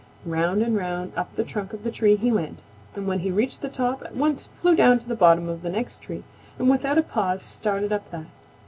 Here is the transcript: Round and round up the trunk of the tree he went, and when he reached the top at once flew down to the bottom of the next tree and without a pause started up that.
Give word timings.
Round 0.25 0.63
and 0.63 0.75
round 0.75 1.11
up 1.15 1.35
the 1.35 1.43
trunk 1.43 1.73
of 1.73 1.83
the 1.83 1.91
tree 1.91 2.15
he 2.15 2.31
went, 2.31 2.63
and 2.95 3.05
when 3.05 3.19
he 3.19 3.29
reached 3.29 3.61
the 3.61 3.69
top 3.69 4.01
at 4.03 4.15
once 4.15 4.45
flew 4.59 4.75
down 4.75 4.97
to 4.97 5.07
the 5.07 5.13
bottom 5.13 5.47
of 5.47 5.61
the 5.61 5.69
next 5.69 6.01
tree 6.01 6.23
and 6.57 6.71
without 6.71 6.97
a 6.97 7.03
pause 7.03 7.43
started 7.43 7.93
up 7.93 8.09
that. 8.09 8.25